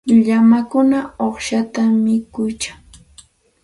[0.25, 2.77] Llamakuna uqshatam mikuyan.